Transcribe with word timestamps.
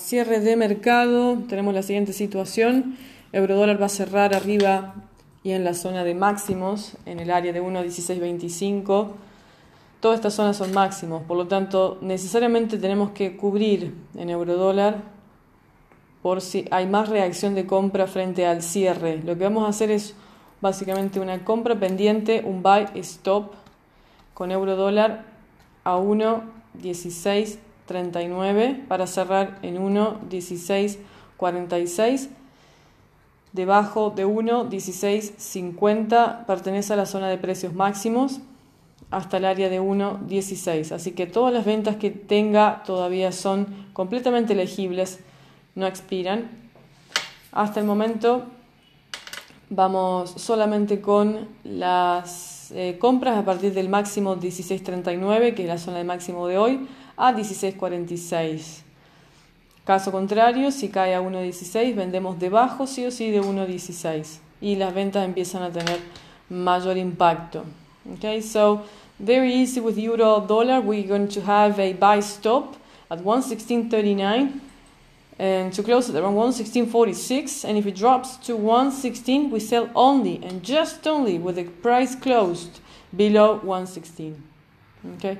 Cierre 0.00 0.40
de 0.40 0.56
mercado, 0.56 1.36
tenemos 1.46 1.74
la 1.74 1.82
siguiente 1.82 2.14
situación. 2.14 2.96
Eurodólar 3.32 3.80
va 3.80 3.86
a 3.86 3.90
cerrar 3.90 4.34
arriba 4.34 4.94
y 5.44 5.50
en 5.50 5.62
la 5.62 5.74
zona 5.74 6.04
de 6.04 6.14
máximos, 6.14 6.96
en 7.04 7.20
el 7.20 7.30
área 7.30 7.52
de 7.52 7.62
1.1625. 7.62 9.08
Todas 10.00 10.16
estas 10.16 10.34
zonas 10.34 10.56
son 10.56 10.72
máximos, 10.72 11.22
por 11.24 11.36
lo 11.36 11.48
tanto, 11.48 11.98
necesariamente 12.00 12.78
tenemos 12.78 13.10
que 13.10 13.36
cubrir 13.36 13.94
en 14.16 14.30
eurodólar 14.30 15.02
por 16.22 16.40
si 16.40 16.64
hay 16.70 16.86
más 16.86 17.10
reacción 17.10 17.54
de 17.54 17.66
compra 17.66 18.06
frente 18.06 18.46
al 18.46 18.62
cierre. 18.62 19.20
Lo 19.22 19.36
que 19.36 19.44
vamos 19.44 19.64
a 19.64 19.68
hacer 19.68 19.90
es 19.90 20.14
básicamente 20.62 21.20
una 21.20 21.44
compra 21.44 21.78
pendiente, 21.78 22.42
un 22.44 22.62
buy 22.62 22.86
stop 22.94 23.52
con 24.32 24.50
eurodólar 24.50 25.26
a 25.84 25.98
1.16 25.98 27.58
39 27.90 28.84
para 28.86 29.08
cerrar 29.08 29.58
en 29.62 29.76
1, 29.76 30.20
16, 30.30 31.00
46. 31.36 32.28
Debajo 33.52 34.10
de 34.14 34.24
1, 34.24 34.66
16, 34.66 35.34
50 35.36 36.46
pertenece 36.46 36.92
a 36.92 36.96
la 36.96 37.06
zona 37.06 37.28
de 37.28 37.36
precios 37.36 37.74
máximos 37.74 38.38
hasta 39.10 39.38
el 39.38 39.44
área 39.44 39.68
de 39.68 39.80
1, 39.80 40.20
16. 40.28 40.92
Así 40.92 41.10
que 41.10 41.26
todas 41.26 41.52
las 41.52 41.64
ventas 41.64 41.96
que 41.96 42.12
tenga 42.12 42.84
todavía 42.86 43.32
son 43.32 43.66
completamente 43.92 44.52
elegibles, 44.52 45.18
no 45.74 45.88
expiran. 45.88 46.48
Hasta 47.50 47.80
el 47.80 47.86
momento 47.86 48.44
vamos 49.68 50.30
solamente 50.36 51.00
con 51.00 51.48
las 51.64 52.70
eh, 52.70 52.98
compras 53.00 53.36
a 53.36 53.44
partir 53.44 53.74
del 53.74 53.88
máximo 53.88 54.36
16.39, 54.36 55.54
que 55.54 55.62
es 55.62 55.68
la 55.68 55.78
zona 55.78 55.98
de 55.98 56.04
máximo 56.04 56.46
de 56.46 56.56
hoy, 56.56 56.86
a 57.20 57.32
16.46. 57.32 58.82
Caso 59.84 60.10
contrario, 60.10 60.70
si 60.70 60.88
cae 60.88 61.14
a 61.14 61.20
1.16, 61.20 61.94
vendemos 61.94 62.38
debajo 62.38 62.86
sí 62.86 63.04
o 63.04 63.10
sí 63.10 63.30
de 63.30 63.42
1.16 63.42 64.38
y 64.60 64.76
las 64.76 64.94
ventas 64.94 65.24
empiezan 65.24 65.62
a 65.62 65.70
tener 65.70 66.00
mayor 66.48 66.96
impacto. 66.96 67.64
Okay, 68.16 68.40
so 68.40 68.82
very 69.18 69.52
easy 69.52 69.80
with 69.80 69.98
euro 69.98 70.40
dollar. 70.40 70.80
We're 70.80 71.06
going 71.06 71.28
to 71.28 71.40
have 71.42 71.78
a 71.78 71.92
buy 71.92 72.20
stop 72.20 72.76
at 73.10 73.20
116.39 73.20 74.60
and 75.38 75.72
to 75.72 75.82
close 75.82 76.08
at 76.08 76.16
around 76.16 76.34
116.46. 76.34 77.64
And 77.68 77.76
if 77.76 77.86
it 77.86 77.96
drops 77.96 78.36
to 78.46 78.56
116, 78.56 79.50
we 79.50 79.60
sell 79.60 79.90
only 79.94 80.40
and 80.42 80.62
just 80.62 81.06
only 81.06 81.38
with 81.38 81.56
the 81.56 81.64
price 81.64 82.14
closed 82.14 82.80
below 83.14 83.56
116. 83.62 84.42
Okay. 85.16 85.38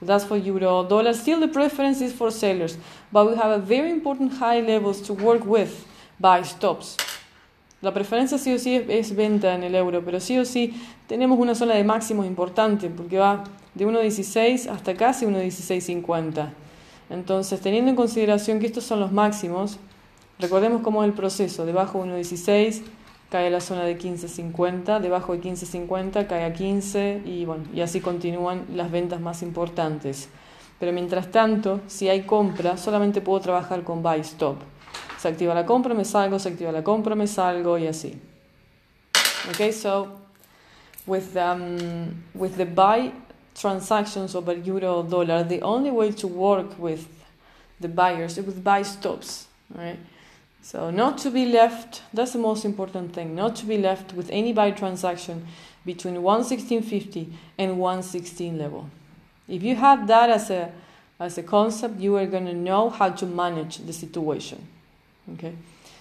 So 0.00 0.06
that's 0.06 0.24
for 0.24 0.36
euro 0.38 0.82
dollar. 0.82 1.12
Still, 1.12 1.40
the 1.40 1.48
preference 1.48 2.00
is 2.00 2.12
for 2.12 2.30
sellers, 2.30 2.78
but 3.12 3.28
we 3.28 3.36
have 3.36 3.50
a 3.50 3.58
very 3.58 3.90
important 3.90 4.32
high 4.32 4.60
levels 4.60 5.02
to 5.02 5.12
work 5.12 5.44
with 5.44 5.86
by 6.18 6.42
stops. 6.42 6.96
La 7.82 7.92
preferencia 7.92 8.38
sí 8.38 8.52
o 8.52 8.58
sí 8.58 8.76
es, 8.88 9.14
venta 9.14 9.54
en 9.54 9.62
el 9.62 9.74
euro, 9.74 10.02
pero 10.04 10.20
sí 10.20 10.38
o 10.38 10.44
sí 10.44 10.74
tenemos 11.06 11.38
una 11.38 11.54
zona 11.54 11.74
de 11.74 11.84
máximos 11.84 12.26
importante 12.26 12.90
porque 12.90 13.18
va 13.18 13.44
de 13.74 13.86
1.16 13.86 14.68
hasta 14.70 14.94
casi 14.94 15.26
1.1650. 15.26 16.50
Entonces, 17.08 17.60
teniendo 17.60 17.90
en 17.90 17.96
consideración 17.96 18.58
que 18.58 18.66
estos 18.66 18.84
son 18.84 19.00
los 19.00 19.12
máximos, 19.12 19.78
recordemos 20.38 20.82
cómo 20.82 21.02
es 21.02 21.08
el 21.08 21.14
proceso. 21.14 21.64
Debajo 21.64 22.04
1.16 22.04 22.82
cae 23.30 23.48
la 23.48 23.60
zona 23.60 23.84
de 23.84 23.96
15.50, 23.96 25.00
debajo 25.00 25.32
de 25.32 25.40
15.50 25.40 26.26
cae 26.26 26.44
a 26.44 26.52
15 26.52 27.22
y, 27.24 27.44
bueno, 27.44 27.64
y 27.72 27.80
así 27.80 28.00
continúan 28.00 28.66
las 28.74 28.90
ventas 28.90 29.20
más 29.20 29.42
importantes. 29.42 30.28
Pero 30.78 30.92
mientras 30.92 31.30
tanto, 31.30 31.80
si 31.86 32.08
hay 32.08 32.22
compra, 32.22 32.76
solamente 32.76 33.20
puedo 33.20 33.40
trabajar 33.40 33.84
con 33.84 34.02
buy 34.02 34.20
stop. 34.20 34.56
Se 35.18 35.28
activa 35.28 35.54
la 35.54 35.66
compra, 35.66 35.94
me 35.94 36.04
salgo, 36.04 36.38
se 36.38 36.48
activa 36.48 36.72
la 36.72 36.82
compra, 36.82 37.14
me 37.14 37.26
salgo 37.26 37.78
y 37.78 37.86
así. 37.86 38.18
Okay, 39.50 39.72
so 39.72 40.20
with 41.06 41.36
um, 41.36 42.24
with 42.34 42.56
the 42.56 42.64
buy 42.64 43.12
transactions 43.54 44.34
over 44.34 44.56
euro 44.64 45.02
dollar, 45.02 45.46
the 45.46 45.60
only 45.62 45.90
way 45.90 46.12
to 46.12 46.26
work 46.26 46.78
with 46.78 47.06
the 47.80 47.88
buyers 47.88 48.38
is 48.38 48.46
with 48.46 48.62
buy 48.62 48.82
stops, 48.82 49.46
right? 49.74 49.98
So, 50.62 50.90
not 50.90 51.18
to 51.18 51.30
be 51.30 51.46
left, 51.46 52.02
that's 52.12 52.32
the 52.32 52.38
most 52.38 52.64
important 52.64 53.14
thing, 53.14 53.34
not 53.34 53.56
to 53.56 53.66
be 53.66 53.78
left 53.78 54.12
with 54.12 54.28
any 54.30 54.52
buy 54.52 54.70
transaction 54.70 55.46
between 55.86 56.16
116.50 56.16 57.32
and 57.58 57.78
116 57.78 58.58
level. 58.58 58.88
If 59.48 59.62
you 59.62 59.74
have 59.76 60.06
that 60.06 60.30
as 60.30 60.50
a, 60.50 60.70
as 61.18 61.38
a 61.38 61.42
concept, 61.42 61.98
you 61.98 62.16
are 62.16 62.26
going 62.26 62.46
to 62.46 62.54
know 62.54 62.90
how 62.90 63.08
to 63.10 63.26
manage 63.26 63.78
the 63.78 63.92
situation. 63.92 64.68
Okay? 65.34 65.54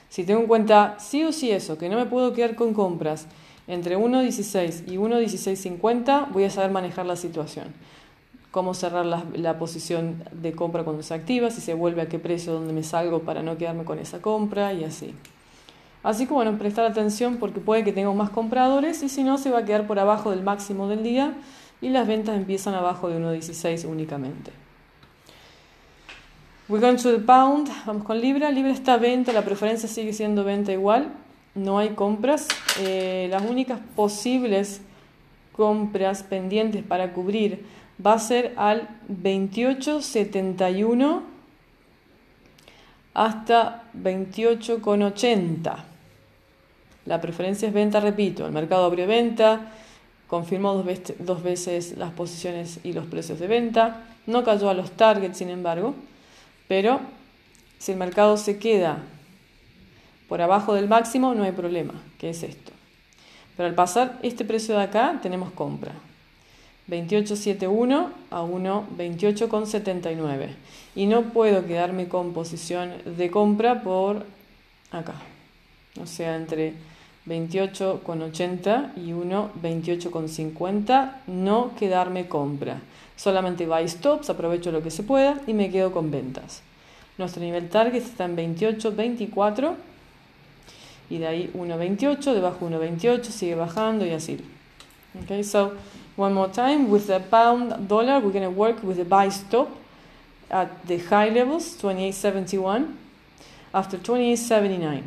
Si 0.09 0.24
tengo 0.24 0.42
en 0.42 0.48
cuenta 0.48 0.96
sí 1.00 1.24
o 1.24 1.31
sí 1.31 1.52
eso, 1.52 1.78
que 1.78 1.88
no 1.88 1.98
me 1.98 2.06
puedo 2.06 2.34
quedar 2.34 2.56
con 2.56 2.74
compras 2.74 3.28
entre 3.68 3.96
1.16 3.96 4.92
y 4.92 4.98
1.1650, 4.98 6.31
voy 6.31 6.44
a 6.44 6.50
saber 6.50 6.72
manejar 6.72 7.06
la 7.06 7.16
situación 7.16 7.74
cómo 8.52 8.74
cerrar 8.74 9.06
la, 9.06 9.60
posición 9.60 10.24
de 10.32 10.54
compra 10.54 10.84
cuando 10.84 11.04
se 11.04 11.14
activa, 11.14 11.52
si 11.52 11.62
se 11.62 11.74
vuelve 11.74 12.02
a 12.02 12.10
qué 12.10 12.18
precio 12.18 12.54
donde 12.54 12.74
me 12.74 12.84
salgo 12.84 13.20
para 13.22 13.44
no 13.44 13.58
quedarme 13.58 13.84
con 13.84 14.00
esa 14.00 14.22
compra 14.22 14.74
y 14.74 14.84
así. 14.84 15.14
Así 16.02 16.26
que 16.26 16.34
bueno, 16.34 16.58
prestar 16.58 16.86
atención 16.86 17.38
porque 17.38 17.60
puede 17.60 17.84
que 17.84 17.92
tenga 17.92 18.12
más 18.14 18.30
compradores 18.30 19.04
y 19.04 19.10
si 19.10 19.24
no 19.24 19.38
se 19.38 19.52
va 19.52 19.60
a 19.60 19.66
quedar 19.66 19.86
por 19.86 20.00
abajo 20.00 20.32
del 20.32 20.44
máximo 20.44 20.88
del 20.88 21.04
día 21.04 21.34
y 21.82 21.90
las 21.90 22.08
ventas 22.08 22.36
empiezan 22.36 22.74
abajo 22.74 23.10
de 23.10 23.20
1.16 23.20 23.86
únicamente. 23.88 24.52
We're 26.70 26.86
going 26.86 26.98
to 26.98 27.12
the 27.12 27.20
pound, 27.20 27.68
vamos 27.86 28.04
con 28.04 28.22
Libra. 28.22 28.52
Libra 28.52 28.72
está 28.72 28.98
venta, 28.98 29.34
la 29.34 29.44
preferencia 29.44 29.90
sigue 29.90 30.14
siendo 30.14 30.44
venta 30.44 30.72
igual, 30.72 31.12
no 31.56 31.80
hay 31.80 31.90
compras. 31.90 32.48
Eh, 32.80 33.28
las 33.31 33.44
únicas 33.44 33.80
posibles 33.96 34.81
compras 35.52 36.24
pendientes 36.24 36.84
para 36.84 37.12
cubrir 37.12 37.66
va 38.06 38.14
a 38.14 38.20
ser 38.20 38.54
al 38.58 38.88
28,71 39.10 41.22
hasta 43.14 43.84
28,80. 44.02 45.76
La 47.06 47.20
preferencia 47.20 47.68
es 47.68 47.74
venta, 47.74 48.00
repito, 48.00 48.46
el 48.46 48.52
mercado 48.52 48.86
abrió 48.86 49.08
venta, 49.08 49.72
confirmó 50.28 50.74
dos, 50.74 51.44
veces, 51.44 51.98
las 51.98 52.12
posiciones 52.12 52.80
y 52.84 52.94
los 52.94 53.08
precios 53.08 53.40
de 53.40 53.48
venta, 53.48 54.04
no 54.28 54.44
cayó 54.44 54.70
a 54.70 54.74
los 54.74 54.92
targets, 54.92 55.38
sin 55.38 55.50
embargo, 55.50 55.96
pero 56.68 57.00
si 57.80 57.94
el 57.94 57.98
mercado 57.98 58.38
se 58.38 58.60
queda 58.60 59.00
por 60.28 60.42
abajo 60.42 60.76
del 60.76 60.88
máximo, 60.88 61.34
no 61.34 61.44
hay 61.44 61.52
problema, 61.52 61.96
que 62.20 62.30
es 62.30 62.44
esto. 62.44 62.72
Pero 63.58 63.68
al 63.68 63.76
pasar 63.76 64.20
este 64.22 64.46
precio 64.46 64.78
de 64.78 64.84
acá, 64.84 65.20
tenemos 65.22 65.52
compra. 65.52 65.94
28.71 66.89 68.07
a 68.31 68.41
1.28.79 68.41 70.47
y 70.95 71.05
no 71.05 71.33
puedo 71.33 71.66
quedarme 71.66 72.07
con 72.07 72.33
posición 72.33 72.94
de 73.05 73.29
compra 73.29 73.83
por 73.83 74.25
acá, 74.91 75.16
o 76.01 76.05
sea, 76.05 76.35
entre 76.35 76.73
28.80 77.27 78.94
y 78.97 79.11
1.28.50, 79.11 81.11
no 81.27 81.72
quedarme 81.77 82.27
compra. 82.27 82.81
Solamente 83.16 83.67
buy 83.67 83.88
stops, 83.88 84.29
aprovecho 84.29 84.71
lo 84.71 84.81
que 84.81 84.91
se 84.91 85.03
pueda 85.03 85.39
y 85.45 85.53
me 85.53 85.69
quedo 85.69 85.91
con 85.91 86.09
ventas. 86.09 86.63
Nuestro 87.17 87.44
nivel 87.44 87.69
target 87.69 88.01
está 88.01 88.25
en 88.25 88.38
28.24 88.38 89.75
y 91.09 91.17
de 91.17 91.27
ahí 91.27 91.51
1.28, 91.53 92.33
debajo 92.33 92.69
1.28, 92.69 93.23
sigue 93.23 93.56
bajando 93.56 94.06
y 94.06 94.11
así. 94.11 94.38
Okay, 95.23 95.44
so 95.44 95.73
One 96.19 96.34
more 96.34 96.50
time, 96.50 96.90
with 96.90 97.07
the 97.07 97.22
pound 97.22 97.88
dollar, 97.88 98.19
we're 98.19 98.34
going 98.34 98.44
to 98.44 98.50
work 98.50 98.84
with 98.84 98.97
the 98.97 99.06
buy 99.06 99.30
stop 99.30 99.69
at 100.52 100.85
the 100.85 100.97
high 100.97 101.30
levels, 101.30 101.78
28.71, 101.81 102.94
after 103.74 103.98
28.79. 103.98 105.04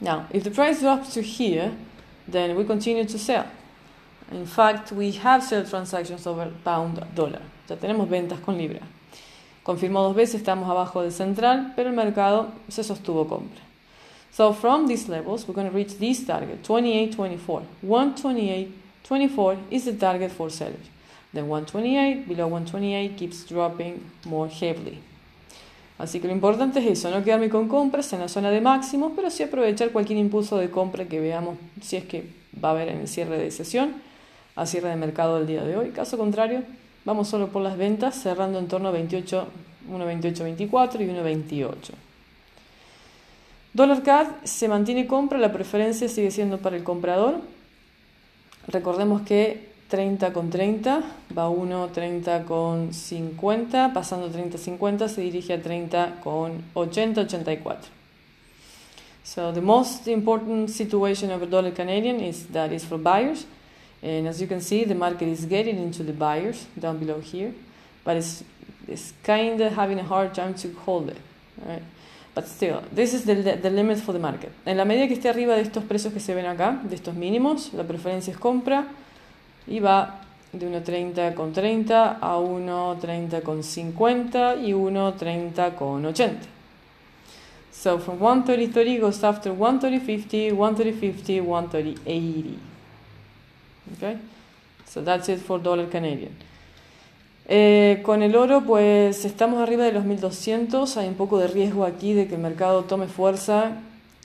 Now, 0.00 0.28
if 0.30 0.44
the 0.44 0.52
price 0.52 0.78
drops 0.78 1.14
to 1.14 1.22
here, 1.22 1.72
then 2.28 2.54
we 2.54 2.62
continue 2.62 3.04
to 3.04 3.18
sell. 3.18 3.48
In 4.30 4.46
fact, 4.46 4.92
we 4.92 5.10
have 5.10 5.42
sell 5.42 5.64
transactions 5.64 6.24
over 6.24 6.52
pound 6.64 7.02
dollar. 7.16 7.42
Ya 7.68 7.74
tenemos 7.74 8.08
ventas 8.08 8.40
con 8.44 8.56
libra. 8.56 8.82
Confirmó 9.64 10.04
dos 10.04 10.14
veces, 10.14 10.40
estamos 10.40 10.70
abajo 10.70 11.02
del 11.02 11.10
central, 11.10 11.72
pero 11.74 11.88
el 11.88 11.96
mercado 11.96 12.52
se 12.68 12.84
sostuvo 12.84 13.28
compra. 13.28 13.60
So 14.30 14.52
from 14.52 14.86
these 14.86 15.08
levels, 15.08 15.48
we're 15.48 15.54
going 15.54 15.68
to 15.68 15.74
reach 15.74 15.98
this 15.98 16.24
target, 16.24 16.62
28.24, 16.62 17.64
128. 17.82 18.76
24 19.04 19.56
is 19.70 19.84
the 19.84 19.92
target 19.92 20.30
for 20.30 20.50
sellers. 20.50 20.88
Then 21.32 21.48
128, 21.48 22.26
below 22.26 22.48
128 22.48 23.16
keeps 23.16 23.46
dropping 23.46 24.00
more 24.24 24.48
heavily. 24.48 24.98
Así 26.00 26.18
que 26.18 26.28
lo 26.28 26.32
importante 26.32 26.80
es 26.80 26.86
eso, 26.86 27.10
no 27.10 27.22
quedarme 27.22 27.50
con 27.50 27.68
compras 27.68 28.10
en 28.14 28.20
la 28.20 28.28
zona 28.28 28.50
de 28.50 28.62
máximo, 28.62 29.12
pero 29.14 29.28
sí 29.28 29.42
aprovechar 29.42 29.90
cualquier 29.90 30.18
impulso 30.18 30.56
de 30.56 30.70
compra 30.70 31.04
que 31.04 31.20
veamos 31.20 31.58
si 31.82 31.96
es 31.96 32.04
que 32.04 32.24
va 32.62 32.70
a 32.70 32.72
haber 32.72 32.88
en 32.88 33.00
el 33.00 33.08
cierre 33.08 33.36
de 33.36 33.50
sesión, 33.50 33.94
a 34.56 34.64
cierre 34.64 34.88
de 34.88 34.96
mercado 34.96 35.36
del 35.36 35.46
día 35.46 35.62
de 35.62 35.76
hoy. 35.76 35.90
Caso 35.90 36.16
contrario, 36.16 36.62
vamos 37.04 37.28
solo 37.28 37.48
por 37.48 37.60
las 37.60 37.76
ventas, 37.76 38.14
cerrando 38.14 38.58
en 38.58 38.66
torno 38.66 38.88
a 38.88 38.92
28, 38.92 39.46
1.2824 39.90 41.00
y 41.00 41.04
1.28. 41.04 41.74
Dólar 43.74 44.02
CAD 44.02 44.26
se 44.44 44.68
mantiene 44.68 45.06
compra, 45.06 45.38
la 45.38 45.52
preferencia 45.52 46.08
sigue 46.08 46.30
siendo 46.30 46.58
para 46.58 46.76
el 46.76 46.82
comprador. 46.82 47.40
Recordemos 48.68 49.22
que 49.22 49.70
30 49.88 50.32
con 50.32 50.50
30 50.50 51.02
va 51.36 51.48
1, 51.48 51.88
30 51.88 52.44
con 52.44 52.92
50, 52.92 53.92
pasando 53.92 54.28
30 54.28 54.58
50 54.58 55.08
se 55.08 55.20
dirige 55.20 55.54
a 55.54 55.62
30 55.62 56.20
con 56.22 56.62
80, 56.74 57.22
84. 57.22 57.88
So 59.24 59.52
the 59.52 59.60
most 59.60 60.08
important 60.08 60.70
situation 60.70 61.30
of 61.30 61.42
a 61.42 61.46
dollar 61.46 61.72
Canadian 61.72 62.20
is 62.20 62.46
that 62.52 62.72
is 62.72 62.84
for 62.84 62.98
buyers. 62.98 63.46
And 64.02 64.26
as 64.26 64.40
you 64.40 64.46
can 64.46 64.60
see, 64.60 64.84
the 64.84 64.94
market 64.94 65.28
is 65.28 65.44
getting 65.44 65.78
into 65.78 66.02
the 66.02 66.12
buyers 66.12 66.66
down 66.78 66.98
below 66.98 67.20
here, 67.20 67.52
but 68.02 68.16
it's, 68.16 68.42
it's 68.88 69.12
kind 69.22 69.60
of 69.60 69.74
having 69.74 69.98
a 69.98 70.04
hard 70.04 70.34
time 70.34 70.54
to 70.54 70.72
hold 70.84 71.10
it. 71.10 71.18
But 72.34 72.46
still, 72.46 72.82
this 72.94 73.12
is 73.12 73.24
the, 73.24 73.34
the 73.34 73.70
limit 73.70 73.98
for 73.98 74.12
the 74.12 74.20
market. 74.20 74.50
En 74.64 74.76
la 74.76 74.84
medida 74.84 75.08
que 75.08 75.14
esté 75.14 75.28
arriba 75.28 75.56
de 75.56 75.62
estos 75.62 75.82
precios 75.84 76.12
que 76.12 76.20
se 76.20 76.34
ven 76.34 76.46
acá, 76.46 76.80
de 76.84 76.94
estos 76.94 77.14
mínimos, 77.14 77.72
la 77.74 77.84
preferencia 77.84 78.32
es 78.32 78.38
compra 78.38 78.86
y 79.66 79.80
va 79.80 80.20
de 80.52 80.68
1.30 80.68 81.34
con 81.34 81.52
30 81.52 82.18
a 82.20 82.36
1.30 82.36 83.42
con 83.42 83.62
50 83.62 84.56
y 84.56 84.72
1.30 84.72 85.74
con 85.74 86.06
80. 86.06 86.60
So 87.72 87.98
from 87.98 88.18
130.30 88.18 89.00
goes 89.00 89.24
after 89.24 89.52
130.50, 89.52 90.52
130.50, 90.52 91.42
130.80. 91.42 92.56
Okay? 93.96 94.18
So 94.86 95.02
that's 95.02 95.28
it 95.28 95.40
for 95.40 95.58
dollar 95.58 95.86
Canadian. 95.86 96.34
Eh, 97.52 97.98
con 98.04 98.22
el 98.22 98.36
oro, 98.36 98.62
pues 98.64 99.24
estamos 99.24 99.60
arriba 99.60 99.82
de 99.82 99.90
los 99.90 100.04
1200. 100.04 100.96
Hay 100.96 101.08
un 101.08 101.16
poco 101.16 101.40
de 101.40 101.48
riesgo 101.48 101.84
aquí 101.84 102.12
de 102.12 102.28
que 102.28 102.36
el 102.36 102.40
mercado 102.40 102.84
tome 102.84 103.08
fuerza 103.08 103.72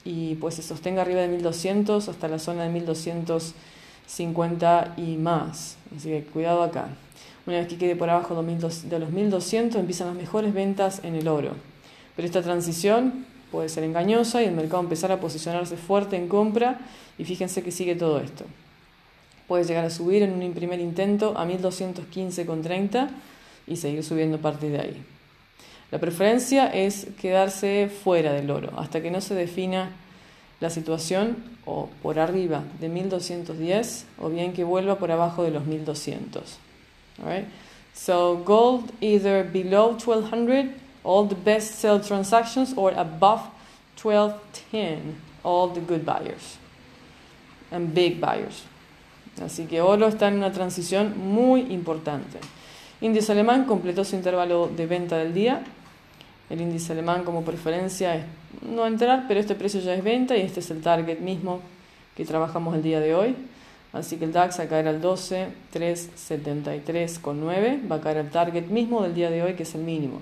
y 0.04 0.36
pues 0.36 0.54
se 0.54 0.62
sostenga 0.62 1.02
arriba 1.02 1.22
de 1.22 1.30
1200 1.30 2.08
hasta 2.08 2.28
la 2.28 2.38
zona 2.38 2.66
de 2.66 2.70
1250 2.70 4.94
y 4.98 5.18
más. 5.18 5.78
Así 5.98 6.10
que 6.10 6.24
cuidado 6.26 6.62
acá. 6.62 6.90
Una 7.48 7.58
vez 7.58 7.68
que 7.68 7.80
quede 7.80 7.96
por 7.96 8.12
abajo 8.12 8.36
de 8.36 8.44
los 9.00 9.10
1200 9.10 9.80
empiezan 9.80 10.10
las 10.10 10.16
mejores 10.16 10.54
ventas 10.54 11.02
en 11.04 11.16
el 11.16 11.28
oro. 11.28 11.54
Pero 12.16 12.28
esta 12.28 12.44
transición 12.44 13.26
puede 13.52 13.70
ser 13.70 13.86
engañosa 13.86 14.44
y 14.44 14.46
el 14.46 14.54
mercado 14.54 14.84
empezar 14.84 15.12
a 15.12 15.20
posicionarse 15.20 15.78
fuerte 15.78 16.16
en 16.16 16.28
compra 16.28 16.78
y 17.18 17.26
fíjense 17.26 17.64
que 17.64 17.72
sigue 17.72 17.96
todo 17.96 18.20
esto. 18.20 18.46
Puede 19.48 19.64
llegar 19.64 19.86
a 19.86 19.90
subir 19.90 20.24
en 20.24 20.34
un 20.34 20.54
primer 20.54 20.80
intento 20.80 21.38
a 21.38 21.46
1215,30 21.46 23.10
y 23.68 23.76
seguir 23.78 24.04
subiendo 24.04 24.38
a 24.38 24.42
partir 24.42 24.72
de 24.72 24.80
ahí. 24.80 25.04
La 25.92 26.00
preferencia 26.00 26.68
es 26.68 27.08
quedarse 27.22 27.90
fuera 27.90 28.34
del 28.34 28.50
oro 28.50 28.72
hasta 28.78 29.02
que 29.02 29.12
no 29.12 29.22
se 29.22 29.36
defina 29.36 29.92
la 30.60 30.70
situación 30.70 31.38
o 31.66 31.90
por 32.02 32.20
arriba 32.20 32.64
de 32.80 32.90
1210 32.90 34.06
o 34.20 34.30
bien 34.30 34.54
que 34.54 34.64
vuelva 34.64 34.98
por 34.98 35.12
abajo 35.12 35.44
de 35.44 35.52
los 35.52 35.66
1200. 35.66 36.58
Right? 37.24 37.46
So 37.94 38.38
gold 38.44 38.92
either 39.00 39.44
below 39.44 39.92
1200 39.92 40.74
all 41.04 41.28
the 41.28 41.36
best 41.36 41.76
sell 41.76 42.02
transactions 42.02 42.74
or 42.76 42.92
above 42.98 43.42
1210 44.02 45.16
all 45.44 45.70
the 45.70 45.82
good 45.82 46.06
buyers 46.06 46.58
and 47.72 47.94
big 47.94 48.20
buyers. 48.20 48.64
Así 49.44 49.66
que 49.66 49.82
oro 49.82 50.08
está 50.08 50.30
en 50.30 50.36
una 50.36 50.52
transición 50.52 51.16
muy 51.18 51.62
importante. 51.74 52.40
Índice 53.02 53.34
alemán 53.34 53.66
completó 53.66 54.06
su 54.06 54.16
intervalo 54.16 54.68
de 54.68 54.86
venta 54.86 55.18
del 55.18 55.34
día. 55.34 55.64
El 56.50 56.62
índice 56.62 56.94
alemán 56.94 57.24
como 57.24 57.44
preferencia 57.44 58.16
es 58.16 58.24
no 58.62 58.88
entrar, 58.88 59.26
pero 59.28 59.40
este 59.40 59.56
precio 59.56 59.82
ya 59.82 59.94
es 59.94 60.04
venta 60.04 60.36
y 60.38 60.42
este 60.42 60.62
es 60.62 60.72
el 60.72 60.82
target 60.82 61.20
mismo 61.20 61.60
que 62.16 62.24
trabajamos 62.24 62.76
el 62.76 62.84
día 62.84 63.00
de 63.00 63.16
hoy. 63.16 63.36
Así 63.92 64.18
que 64.18 64.26
el 64.26 64.34
DAX 64.34 64.60
a 64.60 64.68
caer 64.68 64.88
al 64.88 65.02
12, 65.02 65.48
373,9, 65.74 67.90
va 67.90 67.96
a 67.96 68.02
caer 68.02 68.18
al 68.18 68.30
target 68.30 68.68
mismo 68.68 69.02
del 69.02 69.16
día 69.16 69.30
de 69.30 69.42
hoy 69.42 69.54
que 69.54 69.64
es 69.64 69.74
el 69.76 69.84
mínimo. 69.84 70.20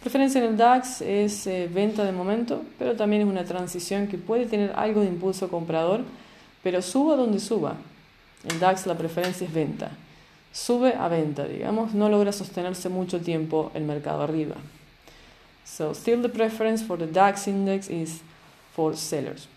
Preferencia 0.00 0.40
en 0.40 0.50
el 0.50 0.56
DAX 0.56 1.00
es 1.00 1.48
eh, 1.48 1.68
venta 1.72 2.04
de 2.04 2.12
momento, 2.12 2.62
pero 2.78 2.94
también 2.94 3.22
es 3.22 3.28
una 3.28 3.44
transición 3.44 4.06
que 4.06 4.18
puede 4.18 4.46
tener 4.46 4.72
algo 4.76 5.00
de 5.00 5.08
impulso 5.08 5.48
comprador, 5.48 6.02
pero 6.62 6.80
suba 6.80 7.16
donde 7.16 7.40
suba. 7.40 7.74
El 8.44 8.60
DAX 8.60 8.86
la 8.86 8.96
preferencia 8.96 9.46
es 9.46 9.52
venta. 9.52 9.90
Sube 10.52 10.94
a 10.94 11.08
venta, 11.08 11.44
digamos, 11.44 11.94
no 11.94 12.08
logra 12.08 12.32
sostenerse 12.32 12.88
mucho 12.88 13.20
tiempo 13.20 13.70
el 13.74 13.84
mercado 13.84 14.22
arriba. 14.22 14.56
So 15.64 15.92
still 15.92 16.22
the 16.22 16.28
preference 16.28 16.84
for 16.84 16.98
the 16.98 17.06
DAX 17.06 17.46
index 17.46 17.88
is 17.88 18.22
for 18.74 18.96
sellers. 18.96 19.48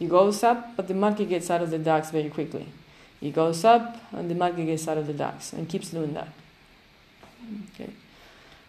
It 0.00 0.08
goes 0.08 0.42
up, 0.42 0.74
but 0.76 0.88
the 0.88 0.94
market 0.94 1.28
gets 1.28 1.50
out 1.50 1.62
of 1.62 1.70
the 1.70 1.78
DAX 1.78 2.10
very 2.10 2.30
quickly. 2.30 2.66
It 3.20 3.34
goes 3.34 3.64
up 3.64 3.96
and 4.12 4.28
the 4.28 4.34
market 4.34 4.66
gets 4.66 4.88
out 4.88 4.98
of 4.98 5.06
the 5.06 5.12
DAX 5.12 5.52
and 5.52 5.68
keeps 5.68 5.90
doing 5.90 6.14
that. 6.14 6.28
Okay. 7.74 7.92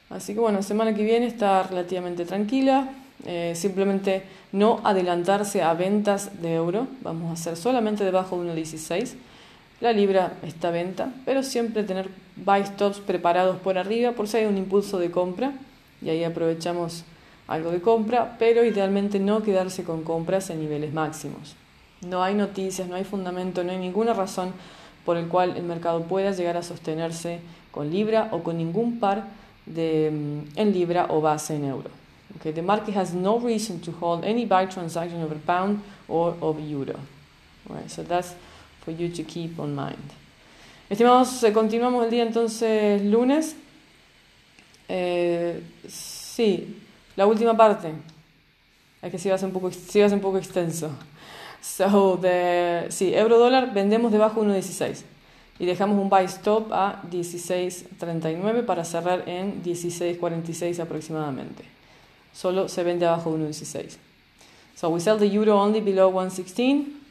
Así 0.10 0.34
que 0.34 0.40
bueno, 0.40 0.62
semana 0.62 0.94
que 0.94 1.04
viene 1.04 1.28
está 1.28 1.64
relativamente 1.64 2.26
tranquila. 2.26 2.90
Eh, 3.26 3.54
simplemente 3.56 4.24
no 4.52 4.82
adelantarse 4.84 5.64
a 5.64 5.74
ventas 5.74 6.42
de 6.42 6.54
euro. 6.54 6.88
Vamos 7.02 7.30
a 7.30 7.34
hacer 7.34 7.56
solamente 7.56 8.04
debajo 8.04 8.42
de 8.44 8.54
1.16. 8.54 9.16
La 9.86 9.94
libra 9.94 10.34
está 10.42 10.72
venta, 10.72 11.12
pero 11.26 11.44
siempre 11.44 11.84
tener 11.84 12.10
buy 12.38 12.66
stops 12.66 12.98
preparados 12.98 13.58
por 13.58 13.78
arriba 13.78 14.14
por 14.14 14.28
si 14.28 14.38
hay 14.38 14.46
un 14.46 14.58
impulso 14.58 14.98
de 14.98 15.12
compra. 15.12 15.52
Y 16.02 16.10
ahí 16.10 16.24
aprovechamos 16.24 17.04
algo 17.48 17.70
de 17.70 17.82
compra, 17.82 18.36
pero 18.40 18.66
idealmente 18.66 19.20
no 19.20 19.44
quedarse 19.44 19.84
con 19.84 20.04
compras 20.04 20.50
en 20.50 20.60
niveles 20.60 20.92
máximos. 20.92 21.56
No 22.02 22.24
hay 22.24 22.34
noticias, 22.34 22.88
no 22.88 22.96
hay 22.96 23.04
fundamento, 23.04 23.64
no 23.64 23.74
hay 23.74 23.78
ninguna 23.78 24.16
razón 24.16 24.54
por 25.06 25.18
el 25.18 25.28
cual 25.28 25.56
el 25.56 25.62
mercado 25.62 26.02
pueda 26.02 26.32
llegar 26.32 26.58
a 26.58 26.64
sostenerse 26.64 27.42
con 27.70 27.92
libra 27.92 28.30
o 28.32 28.42
con 28.42 28.58
ningún 28.58 29.00
par 29.00 29.26
de, 29.68 30.10
mm, 30.12 30.60
en 30.60 30.74
libra 30.74 31.06
o 31.12 31.22
base 31.22 31.58
en 31.58 31.66
euro. 31.66 31.92
Okay, 32.38 32.52
the 32.52 32.64
market 32.64 32.96
has 32.96 33.14
no 33.14 33.38
reason 33.38 33.80
to 33.82 33.92
hold 34.02 34.26
any 34.26 34.48
buy 34.48 34.66
transaction 34.66 35.22
over 35.22 35.38
pound 35.46 35.80
or 36.08 36.34
over 36.42 36.60
euro. 36.60 36.96
Right, 37.70 37.88
so 37.88 38.02
that's 38.02 38.34
for 38.86 38.94
you 38.94 39.10
to 39.10 39.24
keep 39.24 39.60
on 39.60 39.76
mind. 39.76 39.98
Estimados, 40.88 41.44
eh, 41.44 41.52
continuamos 41.52 42.06
el 42.06 42.12
día 42.12 42.24
entonces 42.24 43.04
lunes. 43.04 43.56
Eh, 44.88 45.64
sí, 45.88 46.78
la 47.16 47.26
última 47.26 47.58
parte. 47.58 47.92
Es 49.02 49.12
que 49.12 49.18
sí 49.18 49.30
va 49.30 49.36
a 49.36 49.38
ser 49.40 49.48
un 49.48 49.54
poco 50.22 50.38
extenso. 50.38 50.92
So, 51.62 52.20
the, 52.22 52.86
sí, 52.90 53.16
euro 53.16 53.40
dólar 53.40 53.74
vendemos 53.74 54.12
debajo 54.12 54.44
de 54.44 54.60
1.16 54.60 55.02
y 55.58 55.66
dejamos 55.66 55.98
un 55.98 56.10
buy 56.10 56.26
stop 56.26 56.72
a 56.72 57.02
16.39 57.10 58.66
para 58.66 58.86
cerrar 58.86 59.28
en 59.28 59.64
16.46 59.64 60.80
aproximadamente. 60.80 61.64
Solo 62.34 62.70
se 62.70 62.84
vende 62.84 63.08
abajo 63.08 63.36
de 63.36 63.50
1.16. 63.50 63.98
So 64.76 64.90
we 64.90 65.00
sell 65.00 65.18
the 65.18 65.26
euro 65.26 65.58
only 65.58 65.82
below 65.82 66.12
1.16 66.12 67.05